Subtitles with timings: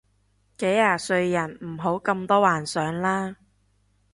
[0.57, 3.35] 幾廿歲人唔好咁多幻想啦